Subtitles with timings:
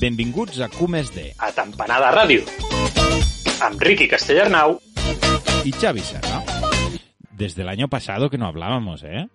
[0.00, 1.34] Benvinguts a Cumes de...
[1.38, 2.44] A Tampanada Ràdio.
[3.66, 4.78] Amb Ricky Castellarnau.
[5.64, 6.44] Y Xavi Serra.
[7.32, 9.28] Desde el año pasado que no hablábamos, ¿eh?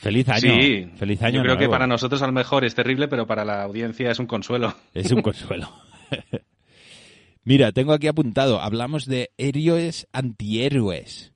[0.00, 0.54] Feliz año.
[0.54, 3.44] Sí, Feliz año Yo creo que para nosotros a lo mejor es terrible, pero para
[3.44, 4.72] la audiencia es un consuelo.
[4.94, 5.68] Es un consuelo.
[7.44, 11.32] Mira, tengo aquí apuntado, hablamos de héroes antihéroes,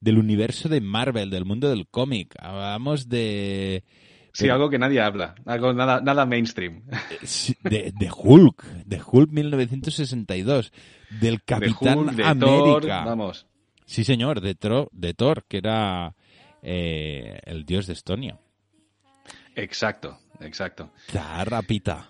[0.00, 2.34] del universo de Marvel, del mundo del cómic.
[2.38, 3.84] Hablamos de...
[4.32, 6.82] Sí, algo que nadie habla, algo nada, nada mainstream.
[7.64, 10.72] de, de Hulk, de Hulk 1962,
[11.20, 12.44] del De Capitán Hulk, de América.
[12.46, 13.46] Thor, vamos.
[13.86, 16.14] Sí, señor, de, Tro- de Thor, que era
[16.62, 18.38] eh, el dios de Estonia.
[19.56, 20.90] Exacto, exacto.
[21.10, 22.08] Zarrapita.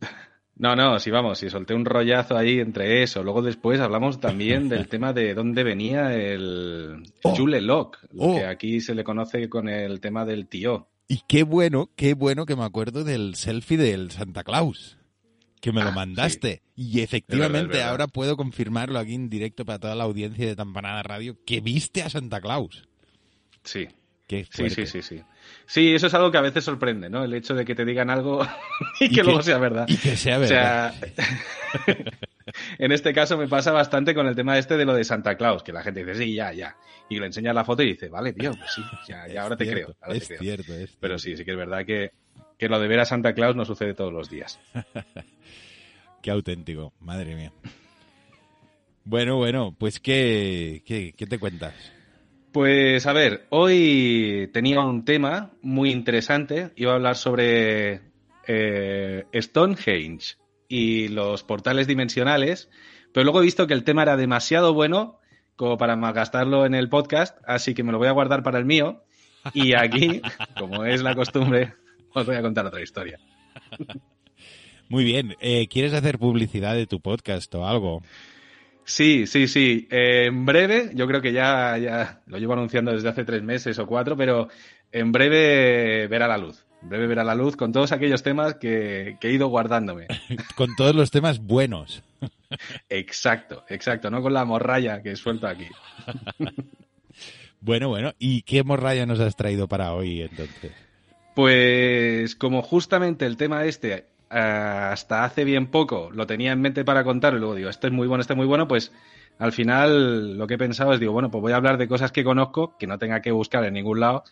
[0.56, 3.22] No, no, sí, vamos, sí, solté un rollazo ahí entre eso.
[3.22, 7.34] Luego después hablamos también del tema de dónde venía el Oh.
[7.34, 8.34] Jule Locke, lo Oh.
[8.36, 10.88] que aquí se le conoce con el tema del tío.
[11.12, 14.96] Y qué bueno, qué bueno que me acuerdo del selfie del Santa Claus.
[15.60, 16.62] Que me lo Ah, mandaste.
[16.76, 17.90] Y Es verdad, efectivamente es verdad.
[17.90, 22.02] ahora puedo confirmarlo aquí en directo para toda la audiencia de Tampanada Radio que viste
[22.02, 22.86] a Santa Claus.
[23.64, 23.88] Sí,
[24.30, 25.22] Qué sí, sí, sí, sí.
[25.66, 27.24] Sí, eso es algo que a veces sorprende, ¿no?
[27.24, 28.46] El hecho de que te digan algo
[29.00, 29.86] y, Y que, que- luego sea verdad.
[29.88, 30.94] Y que sea O verdad.
[31.16, 31.24] sea,
[32.78, 35.62] en este caso me pasa bastante con el tema este de lo de Santa Claus,
[35.64, 36.76] que la gente dice, sí, ya, ya.
[37.08, 39.68] Y le enseñas la foto y dice, vale, tío, pues sí, ya, ya ahora te
[39.68, 39.94] creo.
[40.00, 40.38] ahora te es creo".
[40.38, 42.12] cierto, es Pero sí, sí que es verdad que,
[42.56, 44.60] que lo de ver a Santa Claus no sucede todos los días.
[46.22, 47.52] Qué auténtico, madre mía.
[49.04, 51.74] Bueno, bueno, pues ¿qué, qué, qué te cuentas?
[52.52, 56.72] Pues a ver, hoy tenía un tema muy interesante.
[56.74, 58.00] Iba a hablar sobre
[58.48, 60.36] eh, Stonehenge
[60.68, 62.68] y los portales dimensionales,
[63.12, 65.20] pero luego he visto que el tema era demasiado bueno
[65.54, 68.64] como para malgastarlo en el podcast, así que me lo voy a guardar para el
[68.64, 69.04] mío.
[69.54, 70.20] Y aquí,
[70.58, 71.74] como es la costumbre,
[72.14, 73.20] os voy a contar otra historia.
[74.88, 78.02] Muy bien, eh, ¿quieres hacer publicidad de tu podcast o algo?
[78.90, 79.86] Sí, sí, sí.
[79.88, 83.78] Eh, en breve, yo creo que ya, ya lo llevo anunciando desde hace tres meses
[83.78, 84.48] o cuatro, pero
[84.90, 86.66] en breve verá la luz.
[86.82, 90.08] En breve verá la luz con todos aquellos temas que, que he ido guardándome.
[90.56, 92.02] Con todos los temas buenos.
[92.88, 95.68] Exacto, exacto, no con la morralla que suelto aquí.
[97.62, 100.72] Bueno, bueno, ¿y qué morralla nos has traído para hoy entonces?
[101.34, 106.84] Pues como justamente el tema este eh, hasta hace bien poco lo tenía en mente
[106.84, 108.92] para contar y luego digo, esto es muy bueno, esto es muy bueno, pues
[109.38, 112.12] al final lo que he pensado es, digo, bueno, pues voy a hablar de cosas
[112.12, 114.22] que conozco, que no tenga que buscar en ningún lado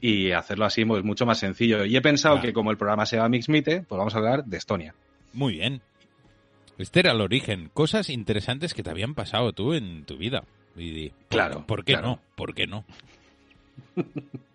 [0.00, 1.84] y hacerlo así pues mucho más sencillo.
[1.84, 2.46] Y he pensado Claro.
[2.48, 4.94] que como el programa se llama Mixmite, pues vamos a hablar de Estonia.
[5.32, 5.80] Muy bien.
[6.78, 7.70] Este era el origen.
[7.74, 10.44] Cosas interesantes que te habían pasado tú en tu vida.
[10.74, 12.08] Y di, ¿por- Claro, ¿Por qué claro.
[12.08, 12.20] no?
[12.34, 12.84] ¿Por qué no?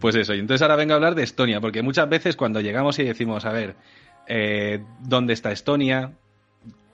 [0.00, 2.98] Pues eso, y entonces ahora vengo a hablar de Estonia, porque muchas veces cuando llegamos
[2.98, 3.76] y decimos, a ver,
[4.26, 6.12] eh, ¿dónde está Estonia?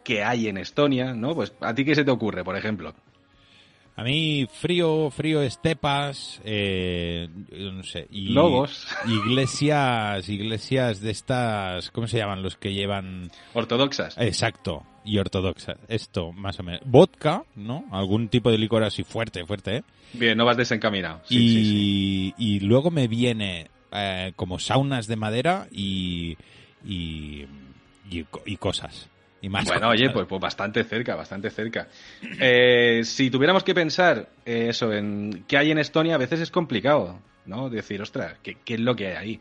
[0.04, 1.14] ¿Qué hay en Estonia?
[1.14, 1.34] ¿No?
[1.34, 2.94] Pues a ti qué se te ocurre, por ejemplo.
[3.98, 8.86] A mí frío, frío estepas, eh, no sé, y Lobos.
[9.08, 13.28] iglesias, iglesias de estas, ¿cómo se llaman los que llevan?
[13.54, 14.16] Ortodoxas.
[14.18, 16.82] Exacto, y ortodoxas, esto más o menos.
[16.84, 17.86] Vodka, ¿no?
[17.90, 19.82] Algún tipo de licor así fuerte, fuerte, ¿eh?
[20.12, 21.20] Bien, no vas desencaminado.
[21.24, 22.34] Sí, y, sí, sí.
[22.38, 26.36] y luego me viene eh, como saunas de madera y,
[26.86, 27.46] y,
[28.46, 29.08] y cosas.
[29.40, 31.88] Y más Bueno, oye, pues, pues bastante cerca, bastante cerca.
[32.40, 36.50] Eh, si tuviéramos que pensar eh, eso en qué hay en Estonia, a veces es
[36.50, 37.70] complicado, ¿no?
[37.70, 39.40] Decir, ostras, ¿qué, qué es lo que hay ahí?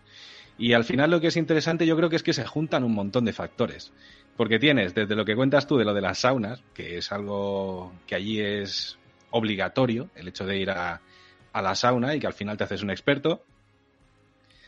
[0.59, 2.93] Y al final lo que es interesante yo creo que es que se juntan un
[2.93, 3.91] montón de factores.
[4.35, 7.91] Porque tienes desde lo que cuentas tú de lo de las saunas, que es algo
[8.05, 8.99] que allí es
[9.31, 11.01] obligatorio, el hecho de ir a,
[11.53, 13.43] a la sauna y que al final te haces un experto.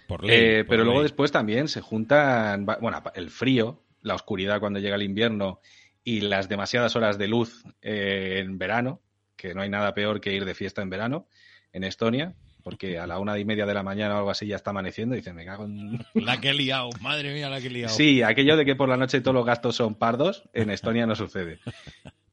[0.08, 4.60] Por ley, Eh, por pero luego después también se juntan, bueno, el frío, la oscuridad
[4.60, 5.60] cuando llega el invierno
[6.04, 9.02] y las demasiadas horas de luz eh, en verano,
[9.36, 11.28] que no hay nada peor que ir de fiesta en verano
[11.72, 12.34] en Estonia,
[12.64, 15.16] porque a la una y media de la mañana o algo así ya está amaneciendo
[15.16, 16.06] y dicen, me cago en...
[16.14, 17.94] La que he liado, madre mía, la que he liado.
[17.94, 21.16] Sí, aquello de que por la noche todos los gastos son pardos, en Estonia no
[21.16, 21.60] sucede.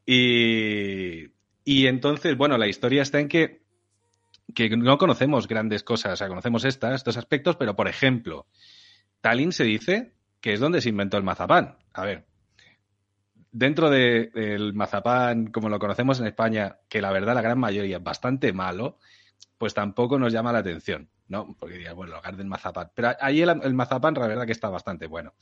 [0.05, 1.31] Y,
[1.65, 3.63] y entonces, bueno, la historia está en que,
[4.55, 8.47] que no conocemos grandes cosas, o sea, conocemos estas, estos aspectos, pero por ejemplo,
[9.21, 10.16] Tallinn se dice
[10.47, 11.77] que es donde se inventó el mazapán.
[11.93, 12.25] A ver,
[13.51, 17.97] dentro de- del mazapán, como lo conocemos en España, que la verdad la gran mayoría
[17.97, 19.01] es bastante malo,
[19.59, 21.57] pues tampoco nos llama la atención, ¿no?
[21.59, 22.93] Porque dirías, bueno, lugar del mazapán.
[22.95, 25.35] Pero ahí el, el mazapán, la verdad que está bastante bueno.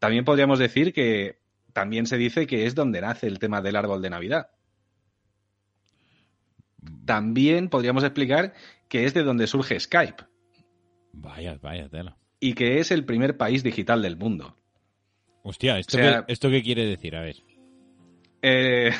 [0.00, 1.38] También podríamos decir que
[1.72, 4.50] también se dice que es donde nace el tema del árbol de Navidad.
[7.06, 8.54] También podríamos explicar
[8.88, 10.24] que es de donde surge Skype
[11.12, 12.16] Vaya, vaya tela.
[12.42, 14.56] Y que es el primer país digital del mundo.
[15.44, 17.14] Hostia, ¿esto, O sea- qué, ¿esto qué quiere decir?
[17.14, 17.36] A ver.
[18.42, 18.90] Eh,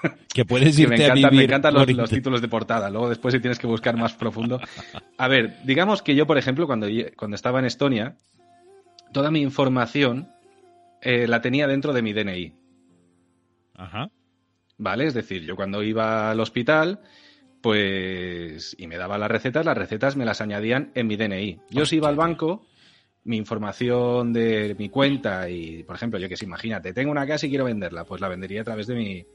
[0.32, 2.88] Que puedes que irte me, a vivir me encantan los, títulos de portada.
[2.88, 4.60] Luego después si tienes que buscar más profundo.
[5.16, 6.86] A ver, digamos que yo, por ejemplo, cuando,
[7.16, 8.16] cuando estaba en Estonia,
[9.12, 10.30] toda mi información
[11.02, 12.54] eh, la tenía dentro de mi DNI.
[13.74, 14.10] Ajá.
[14.76, 15.06] ¿Vale?
[15.06, 17.00] Es decir, yo cuando iba al hospital,
[17.60, 17.80] pues,
[18.78, 21.60] y me daba las recetas, las recetas me las añadían en mi DNI.
[21.70, 22.66] Yo si iba al banco,
[23.24, 27.46] mi información de mi cuenta y, por ejemplo, yo que sé, imagínate, tengo una casa
[27.46, 29.26] y quiero venderla, pues la vendería a través de mi,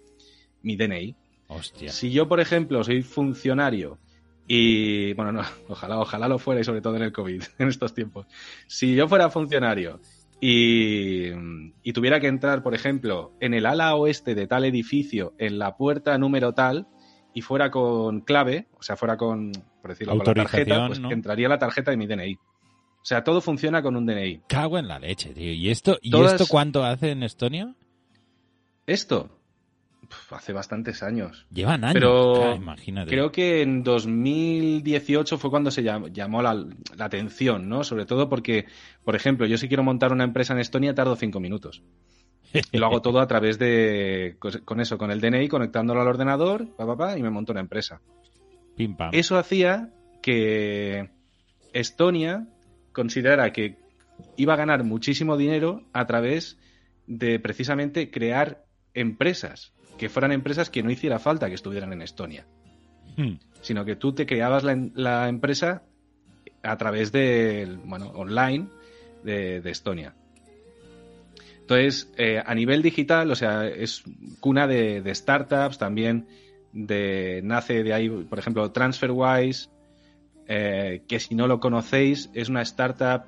[0.64, 1.16] mi DNI.
[1.48, 1.92] Hostia.
[1.92, 4.00] Si yo, por ejemplo, soy funcionario
[4.48, 7.94] y, bueno, no, ojalá, ojalá lo fuera y sobre todo en el COVID, en estos
[7.94, 8.26] tiempos.
[8.68, 10.00] Si yo fuera funcionario
[10.42, 11.30] y,
[11.84, 15.78] y tuviera que entrar, por ejemplo, en el ala oeste de tal edificio, en la
[15.78, 16.88] puerta número tal,
[17.34, 19.52] y fuera con clave, o sea, fuera con,
[19.82, 21.12] por decirlo, con la tarjeta, pues ¿no?
[21.12, 22.36] entraría la tarjeta de mi DNI.
[22.36, 24.42] O sea, todo funciona con un DNI.
[24.48, 25.52] Cago en la leche, tío.
[25.52, 27.76] ¿Y esto, ¿y Todas- esto cuánto hace en Estonia?
[28.86, 29.40] Esto,
[30.32, 31.46] hace bastantes años.
[31.52, 31.94] Llevan años.
[31.94, 33.10] Pero claro, imagínate.
[33.10, 37.84] Creo que en 2018 fue cuando se llam- llamó la, la atención, ¿no?
[37.84, 38.66] Sobre todo porque,
[39.04, 41.82] por ejemplo, yo si quiero montar una empresa en Estonia tardo cinco minutos.
[42.72, 46.68] Y lo hago todo a través de, con eso, con el DNI, conectándolo al ordenador,
[46.76, 48.00] pa, pa, pa, y me monto una empresa.
[48.76, 49.10] Pim pam.
[49.14, 49.90] Eso hacía
[50.22, 51.10] que
[51.74, 52.48] Estonia
[52.92, 53.78] considerara que
[54.38, 56.60] iba a ganar muchísimo dinero a través
[57.08, 62.46] de precisamente crear empresas, que fueran empresas que no hiciera falta que estuvieran en Estonia
[63.16, 63.34] Hmm.
[63.62, 65.84] sino que tú te creabas la, la empresa
[66.64, 68.68] a través del, bueno, online
[69.24, 70.16] de, de Estonia.
[71.64, 74.04] Entonces, eh, a nivel digital, o sea, es
[74.42, 76.28] cuna de, de startups, también
[76.74, 79.70] de, nace de ahí, por ejemplo, TransferWise,
[80.48, 83.24] eh, que si no lo conocéis, es una startup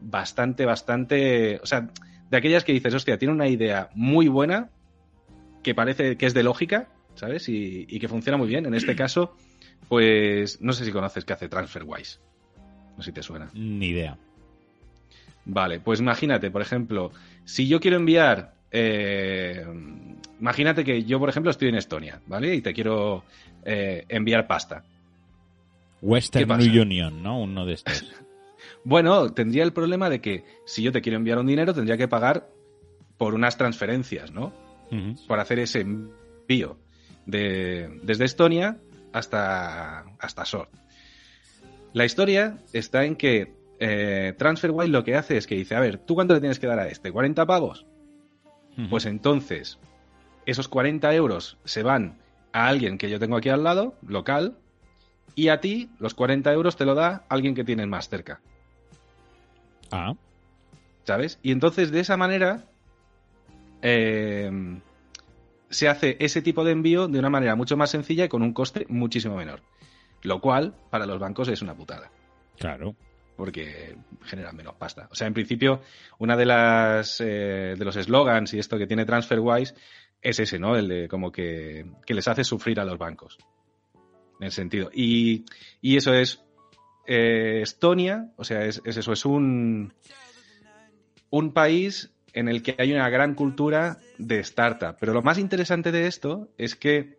[0.00, 1.88] bastante, bastante, o sea,
[2.30, 4.70] de aquellas que dices, hostia, tiene una idea muy buena,
[5.64, 7.48] que parece que es de lógica, ¿sabes?
[7.48, 8.66] Y, y que funciona muy bien.
[8.66, 9.34] En este caso,
[9.88, 12.20] pues no sé si conoces qué hace TransferWise.
[12.96, 13.50] No sé si te suena.
[13.52, 14.16] Ni idea.
[15.44, 17.10] Vale, pues imagínate, por ejemplo,
[17.44, 18.54] si yo quiero enviar.
[18.70, 19.64] eh,
[20.40, 22.54] imagínate que yo, por ejemplo, estoy en Estonia, ¿vale?
[22.54, 23.24] Y te quiero
[23.64, 24.84] eh, enviar pasta.
[26.02, 26.50] Western?
[26.52, 27.40] Union, ¿no?
[27.40, 28.04] Uno de estos.
[28.82, 32.08] Bueno, tendría el problema de que si yo te quiero enviar un dinero, tendría que
[32.08, 32.48] pagar
[33.18, 34.54] por unas transferencias, ¿no?
[34.90, 35.14] Ujú.
[35.28, 36.76] por hacer ese envío
[37.26, 38.78] de, desde Estonia
[39.12, 40.70] hasta, hasta Sort.
[41.92, 45.98] La historia está en que eh, TransferWise lo que hace es que dice, a ver,
[45.98, 47.12] ¿tú cuánto le tienes que dar a este?
[47.12, 47.86] ¿40 pavos?
[48.78, 48.88] Ujú.
[48.90, 49.78] Pues entonces,
[50.46, 52.18] esos 40 euros se van
[52.52, 54.56] a alguien que yo tengo aquí al lado, local,
[55.34, 58.40] y a ti los 40 euros te lo da alguien que tienes más cerca.
[59.90, 60.14] Ah,
[61.04, 61.38] ¿sabes?
[61.42, 62.66] Y entonces de esa manera
[63.82, 64.80] eh,
[65.68, 68.52] se hace ese tipo de envío de una manera mucho más sencilla y con un
[68.52, 69.62] coste muchísimo menor.
[70.22, 72.10] Lo cual para los bancos es una putada,
[72.58, 72.94] claro.
[73.36, 75.08] Porque generan menos pasta.
[75.10, 75.80] O sea, en principio,
[76.18, 79.74] una de las eh, de los eslogans y esto que tiene TransferWise
[80.22, 80.76] es ese, ¿no?
[80.76, 83.38] El de como que, que les hace sufrir a los bancos.
[84.38, 84.90] En el sentido.
[84.92, 85.44] Y,
[85.80, 86.42] y eso es
[87.06, 89.92] eh, Estonia, o sea, es, es eso, es un,
[91.30, 94.96] un país en el que hay una gran cultura de startup.
[94.98, 97.18] Pero lo más interesante de esto es que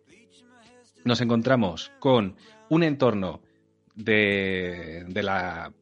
[1.04, 2.36] nos encontramos con
[2.68, 3.40] un entorno
[3.94, 5.72] de, de la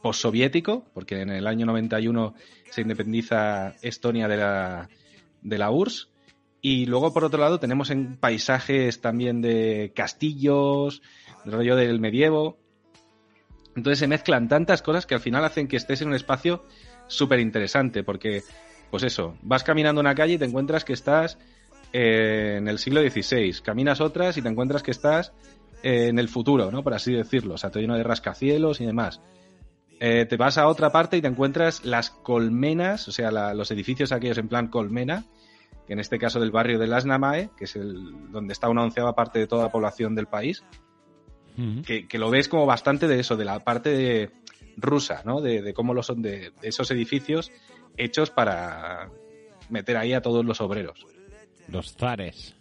[0.00, 2.34] postsoviético, porque en el año 91
[2.70, 4.88] se independiza Estonia de la,
[5.42, 6.08] de la URSS.
[6.60, 11.02] Y luego, por otro lado, tenemos en paisajes también de castillos,
[11.44, 12.58] del rollo del medievo.
[13.74, 16.64] Entonces se mezclan tantas cosas que al final hacen que estés en un espacio
[17.08, 18.42] súper interesante, porque,
[18.90, 21.38] pues eso, vas caminando una calle y te encuentras que estás
[21.92, 25.32] eh, en el siglo XVI, caminas otras y te encuentras que estás
[25.82, 26.82] eh, en el futuro, ¿no?
[26.82, 29.20] Por así decirlo, o sea, todo lleno de rascacielos y demás.
[30.04, 33.70] Eh, te vas a otra parte y te encuentras las colmenas, o sea, la- los
[33.70, 35.24] edificios aquellos en plan colmena,
[35.86, 39.14] que en este caso del barrio de Lasnamae, que es el, donde está una onceava
[39.14, 40.64] parte de toda la población del país,
[41.82, 44.30] que, que lo ves como bastante de eso, de la parte de-
[44.78, 45.40] rusa, ¿no?
[45.42, 47.52] De, de cómo lo son de, de esos edificios
[47.98, 49.10] hechos para
[49.68, 51.06] meter ahí a todos los obreros.
[51.68, 52.56] Los zares.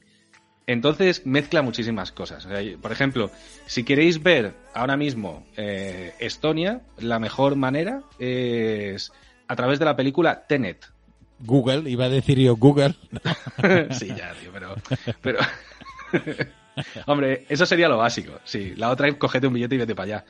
[0.67, 2.47] Entonces mezcla muchísimas cosas.
[2.81, 3.31] Por ejemplo,
[3.65, 9.11] si queréis ver ahora mismo eh, Estonia, la mejor manera es
[9.47, 10.85] a través de la película Tenet.
[11.39, 12.95] Google, iba a decir yo Google.
[13.91, 14.75] sí, ya, tío, pero.
[15.21, 15.39] pero...
[17.07, 18.39] Hombre, eso sería lo básico.
[18.43, 20.25] Sí, la otra es cogete un billete y vete para allá.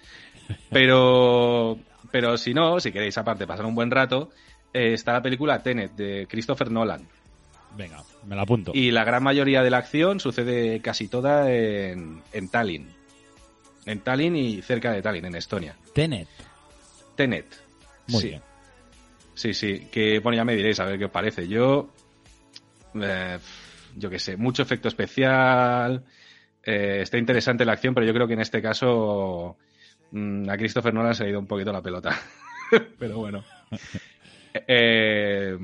[0.70, 1.78] Pero.
[2.12, 4.32] Pero si no, si queréis aparte pasar un buen rato,
[4.74, 7.08] eh, está la película Tenet de Christopher Nolan.
[7.78, 8.72] Venga, me la apunto.
[8.76, 12.88] Y la gran mayoría de la acción sucede casi toda en, en Tallinn.
[13.86, 15.76] En Tallinn y cerca de Tallinn, en Estonia.
[15.94, 16.28] Tenet.
[17.16, 17.46] Tenet.
[18.08, 18.28] Muy sí.
[18.30, 18.42] bien.
[19.34, 19.88] Sí, sí.
[19.92, 21.48] Que, bueno, ya me diréis a ver qué os parece.
[21.48, 21.90] Yo.
[23.02, 23.40] eh,
[23.96, 26.04] yo qué sé, mucho efecto especial.
[26.64, 29.58] eh, está interesante la acción, pero yo creo que en este caso.
[30.12, 32.20] mm, a Christopher Nolan se le ha ido un poquito la pelota.
[33.00, 33.44] pero bueno.
[34.68, 35.58] Eh,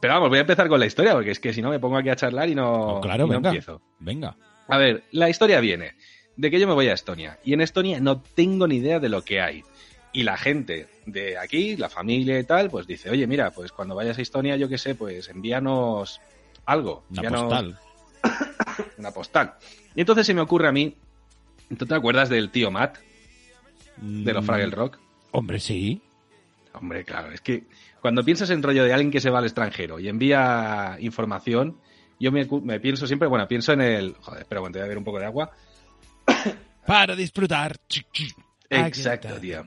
[0.00, 1.96] pero vamos, voy a empezar con la historia, porque es que si no me pongo
[1.96, 3.48] aquí a charlar y no, Oh, claro, y no venga.
[3.50, 3.80] empiezo.
[3.98, 4.36] Venga.
[4.68, 5.94] A ver, la historia viene
[6.36, 9.08] de que yo me voy a Estonia y en Estonia no tengo ni idea de
[9.08, 9.64] lo que hay.
[10.12, 13.94] Y la gente de aquí, la familia y tal, pues dice, oye, mira, pues cuando
[13.94, 16.20] vayas a Estonia, yo qué sé, pues envíanos
[16.64, 17.04] algo.
[17.10, 17.78] Una envíanos postal.
[18.98, 19.54] Una postal.
[19.94, 20.94] Y entonces se me ocurre a mí,
[21.76, 22.98] ¿tú te acuerdas del tío Matt
[23.96, 24.98] de los Mm, Fraggle Rock?
[25.32, 26.00] Hombre, sí.
[26.80, 27.64] Hombre, claro, es que
[28.00, 31.78] cuando piensas en rollo de alguien que se va al extranjero y envía información,
[32.20, 32.46] yo me,
[32.80, 34.14] pienso siempre, bueno, pienso en el...
[34.20, 35.50] Joder, espera, bueno, te voy a ver un poco de agua.
[36.86, 37.76] Para disfrutar.
[38.70, 39.66] Exacto, tío.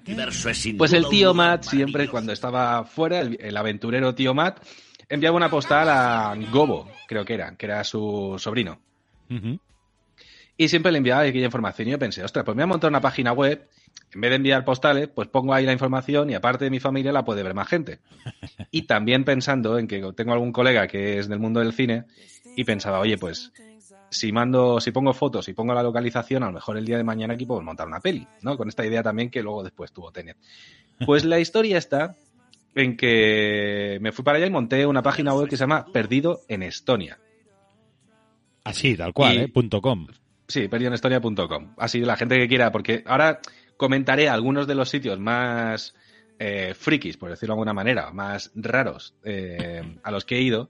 [0.78, 4.64] Pues el tío Matt siempre cuando estaba fuera, el, el aventurero tío Matt,
[5.10, 8.80] enviaba una postal a Gobo, creo que era, que era su sobrino.
[10.58, 12.90] Y siempre le enviaba aquella información y yo pensé, ostras, pues me voy a montar
[12.90, 13.68] una página web,
[14.14, 17.12] en vez de enviar postales, pues pongo ahí la información y aparte de mi familia
[17.12, 18.00] la puede ver más gente.
[18.72, 22.06] Y también pensando en que tengo algún colega que es del mundo del cine
[22.56, 23.52] y pensaba, oye, pues
[24.10, 27.04] si mando, si pongo fotos y pongo la localización, a lo mejor el día de
[27.04, 28.56] mañana aquí puedo montar una peli, ¿no?
[28.58, 30.38] Con esta idea también que luego después tuvo Tenet.
[31.06, 32.16] Pues la historia está
[32.76, 36.42] en que me fui para allá y monté una página web que se llama Perdido
[36.48, 37.20] en Estonia.
[38.64, 39.48] Así, tal cual, Y- ¿eh?
[39.48, 40.08] Punto com.
[40.48, 41.74] Sí, perdidonestonia.com.
[41.78, 43.40] Así la gente que quiera, porque ahora
[43.82, 45.96] comentaré algunos de los sitios más
[46.38, 50.70] eh, frikis, por decirlo de alguna manera, más raros eh, a los que he ido.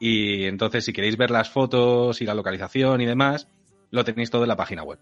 [0.00, 3.48] Y entonces, si queréis ver las fotos y la localización y demás,
[3.90, 4.98] lo tenéis todo en la página web.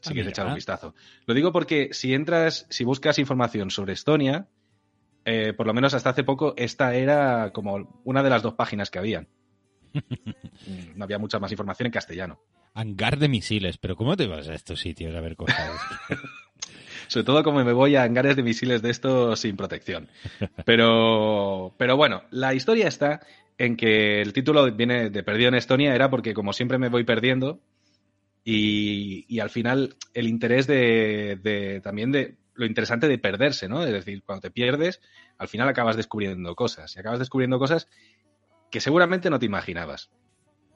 [0.00, 0.94] Si Ah, queréis echar un vistazo.
[1.26, 4.46] Lo digo porque si entras, si buscas información sobre Estonia,
[5.24, 8.92] eh, por lo menos hasta hace poco, esta era como una de las dos páginas
[8.92, 9.26] que habían.
[10.94, 12.38] No había mucha más información en castellano.
[12.74, 13.78] Hangar de misiles.
[13.78, 15.80] Pero ¿cómo te vas a estos sitios a ver cosas?
[17.10, 20.08] Sobre todo como me voy a hangares de misiles de estos sin protección.
[20.64, 23.20] Pero, pero bueno, la historia está
[23.58, 27.02] en que el título viene de Perdido en Estonia, era porque como siempre me voy
[27.02, 27.60] perdiendo
[28.44, 33.82] y, y al final el interés de, de- también de lo interesante de perderse, ¿no?
[33.82, 35.00] Es decir, cuando te pierdes,
[35.36, 37.88] al final acabas descubriendo cosas y acabas descubriendo cosas
[38.70, 40.10] que seguramente no te imaginabas.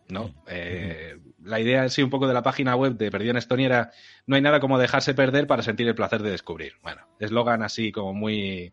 [0.09, 0.35] ¿No?
[0.47, 3.91] Eh, la idea sí un poco de la página web de Perdido en Estonia era
[4.27, 6.75] no hay nada como dejarse perder para sentir el placer de descubrir.
[6.83, 8.73] Bueno, eslogan así como muy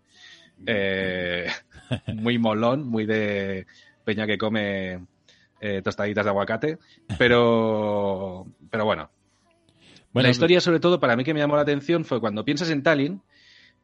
[0.65, 1.47] eh,
[2.15, 3.65] muy molón, muy de
[4.03, 5.05] peña que come
[5.59, 6.77] eh, tostaditas de aguacate,
[7.17, 9.09] pero pero bueno,
[10.13, 12.69] Bueno, la historia, sobre todo, para mí que me llamó la atención fue cuando piensas
[12.69, 13.21] en Tallinn,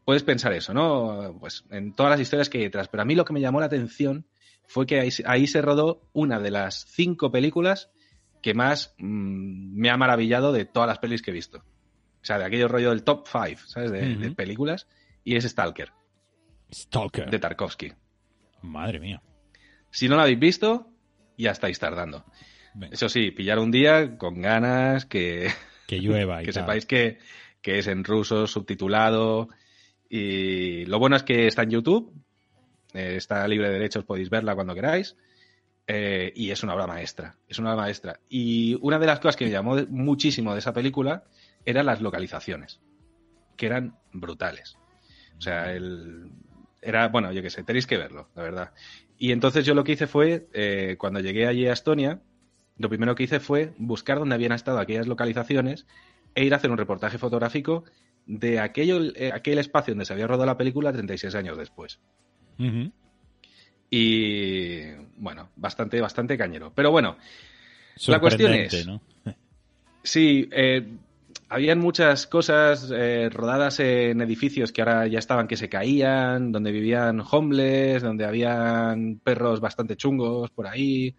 [0.03, 1.37] puedes pensar eso, ¿no?
[1.39, 2.87] Pues en todas las historias que hay detrás.
[2.87, 4.25] Pero a mí lo que me llamó la atención
[4.67, 7.89] fue que ahí, ahí se rodó una de las cinco películas
[8.41, 11.59] que más mm, me ha maravillado de todas las pelis que he visto.
[11.59, 13.91] O sea, de aquello rollo del top five, ¿sabes?
[13.91, 14.87] De, películas.
[15.23, 15.91] Y es Stalker,
[16.73, 17.29] Stalker.
[17.29, 17.93] de Tarkovsky.
[18.61, 19.21] Madre mía.
[19.89, 20.89] Si no la habéis visto,
[21.37, 22.25] ya estáis tardando.
[22.73, 25.49] Venga, Eso sí, pillar un día con ganas, que,
[25.87, 26.63] que llueva y que tal.
[26.63, 27.19] sepáis que,
[27.61, 29.49] que es en ruso, subtitulado.
[30.09, 32.13] Y lo bueno es que está en YouTube,
[32.97, 35.15] eh, está libre de derechos, podéis verla cuando queráis.
[35.87, 38.19] eh, y es una obra maestra, es una obra maestra.
[38.29, 41.23] Y una de las cosas que me llamó muchísimo de esa película
[41.65, 42.81] eran las localizaciones,
[43.55, 44.77] que eran brutales.
[45.37, 46.31] O sea, el,
[46.81, 48.71] era, bueno, yo qué sé, tenéis que verlo, la verdad.
[49.17, 52.21] Y entonces yo lo que hice fue, eh, cuando llegué allí a Estonia,
[52.77, 55.87] lo primero que hice fue buscar dónde habían estado aquellas localizaciones
[56.35, 57.85] e ir a hacer un reportaje fotográfico
[58.25, 58.99] de aquello,
[59.33, 61.99] aquel espacio donde se había rodado la película 36 años después.
[63.89, 66.71] Y bueno, bastante, bastante cañero.
[66.75, 67.17] Pero bueno,
[68.07, 69.01] La cuestión es- ¿no?
[70.03, 70.97] sí, eh,
[71.49, 76.71] habían muchas cosas eh, rodadas en edificios que ahora ya estaban que se caían, donde
[76.71, 81.15] vivían homeless, donde habían perros bastante chungos por ahí.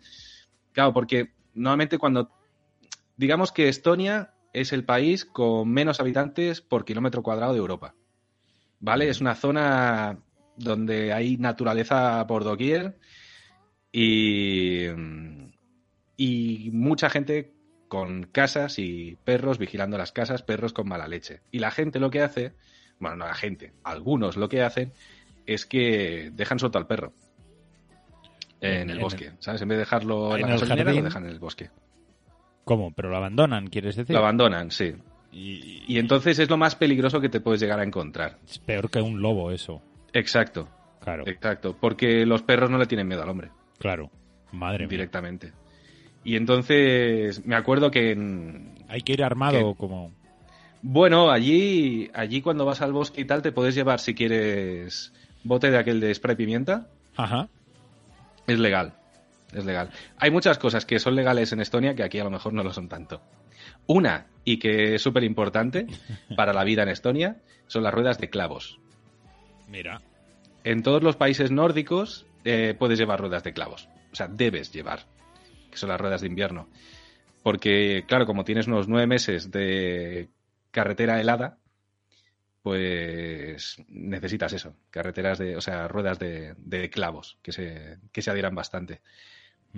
[0.73, 2.31] Claro, porque normalmente cuando
[3.17, 7.95] digamos que Estonia es el país con menos habitantes por kilómetro cuadrado de Europa.
[8.81, 9.09] ¿Vale?
[9.09, 10.19] Es una zona
[10.59, 12.99] donde hay naturaleza por doquier
[13.93, 14.87] y,
[16.17, 17.53] y mucha gente
[17.89, 21.41] con casas y perros vigilando las casas, perros con mala leche.
[21.51, 22.53] Y la gente lo que hace,
[22.99, 24.93] bueno, no la gente, algunos lo que hacen
[25.47, 27.13] es que dejan suelto al perro
[28.61, 29.63] en, En- el en bosque, ¿sabes?
[29.63, 30.97] En vez de dejarlo en, en la el jardín.
[30.97, 31.71] lo dejan en el bosque.
[32.65, 32.93] ¿Cómo?
[32.93, 34.13] ¿Pero lo abandonan, quieres decir?
[34.15, 34.93] Lo abandonan, sí.
[35.33, 38.39] y, Y entonces es lo más peligroso que te puedes llegar a encontrar.
[38.47, 39.81] es peor que un lobo eso.
[40.13, 40.69] Exacto,
[41.01, 41.77] Claro, exacto.
[41.79, 43.51] Porque los perros no le tienen miedo al hombre.
[43.79, 44.11] claro.
[44.51, 44.89] Madre mía.
[44.89, 45.53] directamente.
[46.25, 50.13] Y entonces me acuerdo que en, Hay que ir armado como...
[50.81, 55.13] bueno, allí allí cuando vas al bosque y tal te puedes llevar si quieres
[55.45, 57.49] bote de aquel de spray pimienta, Ajá.
[58.47, 58.95] es legal.
[59.53, 59.91] Es legal.
[60.19, 62.73] Hay muchas cosas que son legales en Estonia que aquí a lo mejor no lo
[62.73, 63.23] son tanto.
[63.87, 65.87] Una, y que es súper importante
[66.37, 67.37] para la vida en Estonia,
[67.67, 68.79] son las ruedas de clavos.
[69.69, 70.01] Mira.
[70.65, 73.89] En todos los países nórdicos eh, puedes llevar ruedas de clavos.
[74.13, 75.07] O sea, debes llevar,
[75.71, 76.69] que son las ruedas de invierno.
[77.43, 80.29] Porque, claro, como tienes unos nueve meses de
[80.71, 81.59] carretera helada,
[82.63, 88.31] pues necesitas eso, carreteras de, o sea, ruedas de, de clavos, que se, que se
[88.31, 89.01] adhieran bastante.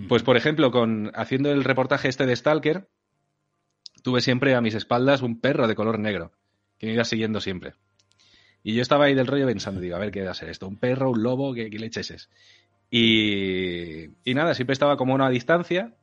[0.09, 2.89] Pues, por ejemplo, con haciendo el reportaje este de Stalker,
[4.03, 6.33] tuve siempre a mis espaldas un perro de color negro,
[6.79, 7.75] que me iba siguiendo siempre.
[8.63, 10.69] Y yo estaba ahí del rollo pensando, digo, a ver qué va a ser esto,
[10.69, 12.31] un perro, un lobo, qué, qué leches es.
[12.91, 15.95] Y, y nada, siempre estaba como a una distancia,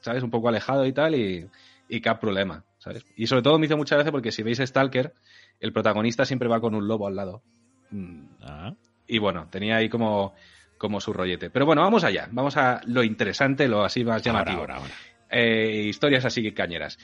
[0.00, 0.22] ¿sabes?
[0.22, 1.46] Un poco alejado y tal, y,
[1.88, 3.04] y qué problema, ¿sabes?
[3.16, 5.12] Y sobre todo me hizo mucha gracia porque si veis Stalker,
[5.60, 7.42] el protagonista siempre va con un lobo al lado.
[7.90, 8.74] Mm, Ah,
[9.06, 10.34] y bueno, tenía ahí como,
[10.78, 11.50] como su rollete.
[11.50, 12.28] Pero bueno, vamos allá.
[12.32, 14.60] Vamos a lo interesante, lo así más llamativo.
[14.60, 14.94] ahora, ahora, ahora.
[15.30, 16.98] Eh, historias así que cañeras.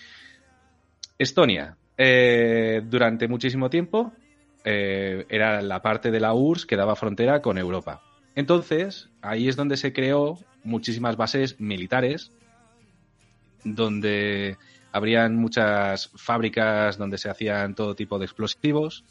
[1.18, 1.76] Estonia.
[1.98, 4.12] eh, durante muchísimo tiempo
[4.68, 8.02] eh, era la parte de la URSS que daba frontera con Europa.
[8.34, 12.32] Entonces, ahí es donde se creó muchísimas bases militares,
[13.62, 14.56] donde
[14.90, 19.04] habrían muchas fábricas donde se hacían todo tipo de explosivos.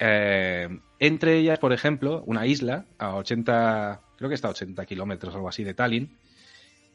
[0.00, 5.32] Eh, entre ellas, por ejemplo, una isla a 80, creo que está a 80 kilómetros
[5.32, 6.10] o algo así de Tallinn,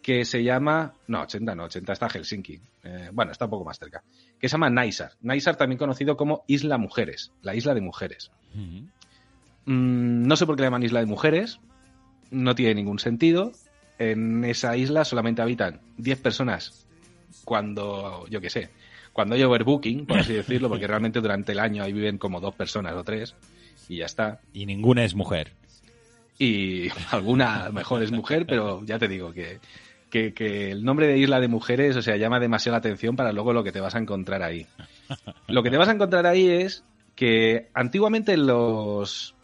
[0.01, 3.77] que se llama, no, 80 no, 80 está Helsinki, Eh, bueno, está un poco más
[3.77, 4.03] cerca,
[4.39, 5.11] que se llama Naisar.
[5.21, 8.31] Naisar también conocido como Isla Mujeres, la isla de mujeres.
[9.65, 11.59] Mm, no sé por qué le llaman Isla de Mujeres,
[12.31, 13.51] no tiene ningún sentido.
[13.99, 16.87] En esa isla solamente habitan 10 personas
[17.45, 18.69] cuando, yo qué sé,
[19.13, 22.55] cuando hay overbooking, por así decirlo, porque realmente durante el año ahí viven como dos
[22.55, 23.35] personas o tres
[23.87, 24.39] y ya está.
[24.53, 25.53] Y ninguna es mujer.
[26.39, 29.59] Y alguna mejor es mujer, pero ya te digo que,
[30.11, 33.53] que, el nombre de Isla de Mujeres, o sea, llama demasiado la atención para luego
[33.53, 34.67] lo que te vas a encontrar ahí.
[35.47, 36.83] Lo que te vas a encontrar ahí es
[37.15, 39.35] que antiguamente los,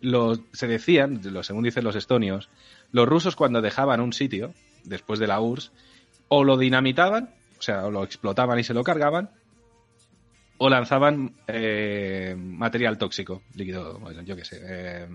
[0.00, 2.48] los se decían, según dicen los estonios,
[2.92, 4.54] los rusos cuando dejaban un sitio,
[4.84, 5.72] después de la URSS,
[6.28, 9.30] o lo dinamitaban, o sea, o lo explotaban y se lo cargaban,
[10.58, 14.60] o lanzaban eh, material tóxico, líquido, yo qué sé.
[14.62, 15.08] eh,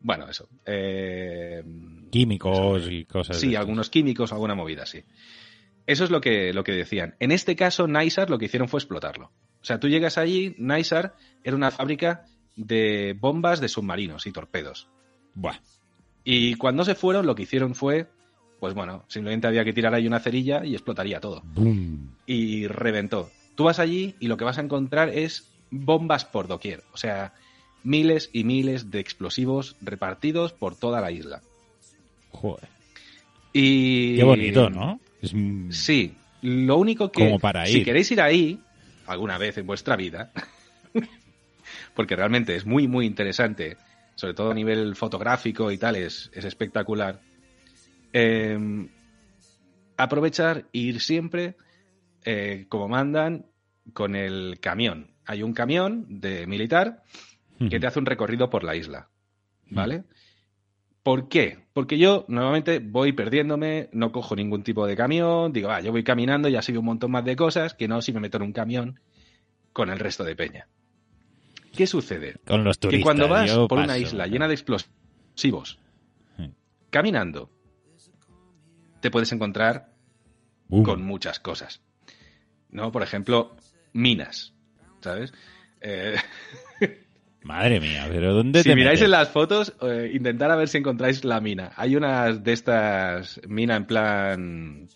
[0.00, 0.48] bueno, eso.
[0.64, 1.62] eh,
[2.10, 3.38] Químicos y cosas.
[3.38, 5.02] Sí, algunos químicos, alguna movida, sí.
[5.86, 7.14] Eso es lo que, lo que decían.
[7.20, 9.26] En este caso, Naisar lo que hicieron fue explotarlo.
[9.60, 12.24] O sea, tú llegas allí, Naisar era una fábrica
[12.56, 14.88] de bombas de submarinos y torpedos.
[15.34, 15.58] Buah.
[16.24, 18.08] Y cuando se fueron, lo que hicieron fue,
[18.58, 21.42] pues bueno, simplemente había que tirar ahí una cerilla y explotaría todo.
[21.44, 22.16] Boom.
[22.26, 23.30] Y reventó.
[23.54, 26.82] Tú vas allí y lo que vas a encontrar es bombas por doquier.
[26.92, 27.32] O sea,
[27.86, 31.40] miles y miles de explosivos repartidos por toda la isla.
[32.30, 32.68] Joder.
[33.52, 35.00] Y Qué bonito, ¿no?
[35.22, 35.32] Es
[35.70, 37.84] Sí, lo único que Como para si ir.
[37.84, 38.60] queréis ir ahí
[39.06, 40.32] alguna vez en vuestra vida,
[41.94, 43.76] porque realmente es muy muy interesante,
[44.14, 47.20] sobre todo a nivel fotográfico y tal, es, es espectacular.
[48.12, 48.88] eh,
[49.96, 51.54] aprovechar e ir siempre
[52.24, 53.46] eh, como mandan
[53.92, 55.12] con el camión.
[55.24, 57.02] Hay un camión de militar
[57.58, 59.08] que te hace un recorrido por la isla,
[59.70, 60.04] ¿vale?
[61.02, 61.66] ¿Por qué?
[61.72, 66.02] Porque yo normalmente voy perdiéndome, no cojo ningún tipo de camión, digo, ah, yo voy
[66.02, 68.42] caminando y así veo un montón más de cosas que no si me meto en
[68.42, 69.00] un camión
[69.72, 70.66] con el resto de peña.
[71.76, 72.36] ¿Qué sucede?
[72.46, 72.98] Con los turistas.
[72.98, 75.78] que cuando vas por una isla llena de explosivos,
[76.36, 76.50] Sí.
[76.90, 77.50] caminando,
[79.00, 79.92] te puedes encontrar
[80.68, 80.82] Boom.
[80.82, 81.82] con muchas cosas.
[82.70, 82.90] ¿No?
[82.90, 83.54] Por ejemplo,
[83.92, 84.54] minas,
[85.00, 85.32] ¿sabes?
[85.80, 86.16] Eh,
[87.46, 89.04] Madre mía, pero ¿dónde si te miráis metes?
[89.06, 91.72] en las fotos, eh, intentar a ver si encontráis la mina.
[91.76, 94.88] Hay unas de estas mina en plan...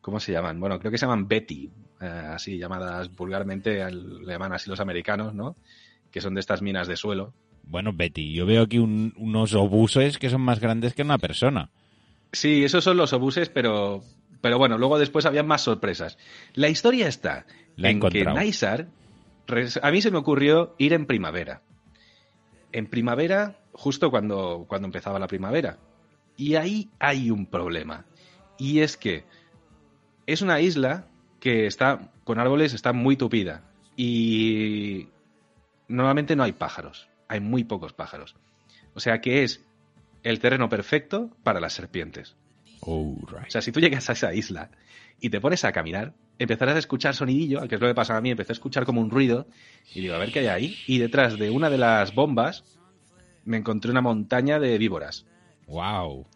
[0.00, 0.58] ¿Cómo se llaman?
[0.60, 1.68] Bueno, creo que se llaman Betty,
[2.00, 5.56] eh, así llamadas vulgarmente, le llaman así los americanos, ¿no?
[6.10, 7.34] Que son de estas minas de suelo.
[7.64, 11.68] Bueno, Betty, yo veo aquí un- unos obuses que son más grandes que una persona.
[12.32, 14.02] Sí, esos son los obuses, pero,
[14.40, 16.16] pero bueno, luego después había más sorpresas.
[16.54, 17.44] La historia está
[17.76, 18.24] La en que.
[18.24, 18.86] Naisar,
[19.82, 21.60] a mí se me ocurrió ir en primavera.
[22.72, 25.78] En primavera, justo cuando, cuando empezaba la primavera.
[26.36, 28.06] Y ahí hay un problema.
[28.58, 29.24] Y es que
[30.26, 31.06] es una isla
[31.40, 33.64] que está con árboles, está muy tupida.
[33.96, 35.08] Y
[35.88, 37.08] normalmente no hay pájaros.
[37.28, 38.36] Hay muy pocos pájaros.
[38.94, 39.64] O sea que es
[40.22, 42.36] el terreno perfecto para las serpientes.
[42.80, 43.48] Oh, right.
[43.48, 44.70] O sea, si tú llegas a esa isla
[45.20, 48.20] y te pones a caminar, empezarás a escuchar sonidillo, que es lo que pasa a
[48.20, 49.46] mí, empecé a escuchar como un ruido
[49.94, 50.76] y digo, a ver qué hay ahí.
[50.86, 52.64] Y detrás de una de las bombas
[53.44, 55.26] me encontré una montaña de víboras.
[55.66, 56.26] Wow.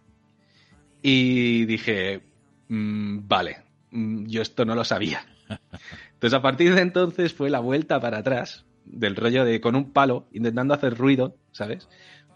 [1.03, 2.23] Y dije,
[2.69, 5.25] mm, vale, mm, yo esto no lo sabía.
[6.15, 9.93] Entonces a partir de entonces fue la vuelta para atrás del rollo de con un
[9.93, 11.89] palo intentando hacer ruido, ¿sabes?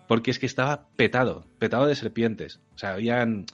[0.07, 2.61] Porque es que estaba petado, petado de serpientes.
[2.75, 3.47] O sea, habían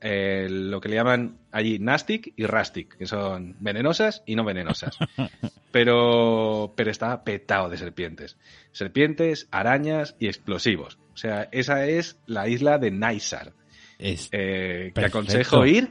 [0.00, 4.96] eh, lo que le llaman allí Nastic y Rastic, que son venenosas y no venenosas.
[5.70, 8.38] Pero, pero estaba petado de serpientes.
[8.72, 10.98] Serpientes, arañas y explosivos.
[11.12, 13.52] O sea, esa es la isla de Naisar.
[13.98, 15.90] Es Eh, que aconsejo ir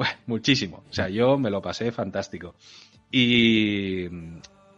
[0.00, 0.82] bueno, muchísimo.
[0.88, 2.54] O sea, yo me lo pasé fantástico.
[3.12, 4.06] Y,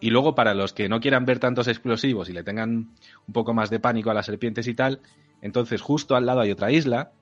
[0.01, 2.97] y luego, para los que no quieran ver tantos explosivos y le tengan
[3.29, 5.01] un poco más de pánico a las serpientes y tal,
[5.41, 7.13] entonces justo al lado hay otra isla,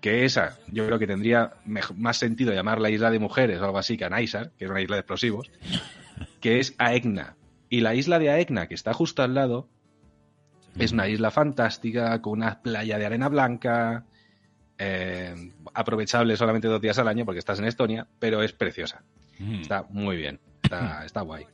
[0.00, 3.96] que esa yo creo que tendría más sentido llamarla isla de mujeres o algo así
[3.96, 5.50] que a Naisar, que es una isla de explosivos,
[6.40, 7.36] que es Aegna.
[7.68, 9.68] Y la isla de Aegna, que está justo al lado,
[10.78, 14.04] es una isla fantástica, con una playa de arena blanca,
[14.78, 15.34] eh,
[15.72, 19.02] aprovechable solamente dos días al año porque estás en Estonia, pero es preciosa.
[19.38, 19.62] Mm.
[19.62, 21.46] Está muy bien, está, está guay.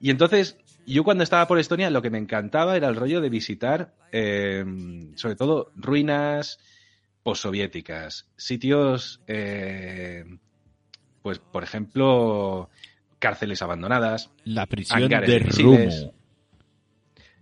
[0.00, 3.28] Y entonces, yo cuando estaba por Estonia, lo que me encantaba era el rollo de
[3.28, 4.64] visitar, eh,
[5.14, 6.58] sobre todo, ruinas
[7.26, 10.24] postsoviéticas, sitios, eh,
[11.22, 12.70] pues, por ejemplo,
[13.18, 15.40] cárceles abandonadas, La prisión de.
[15.40, 16.12] Rumo.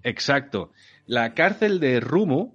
[0.02, 0.72] Exacto.
[1.04, 2.54] La cárcel de Rumu,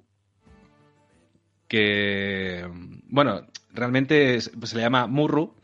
[1.67, 2.67] que,
[3.09, 5.55] bueno, realmente es- pues se le llama Murru,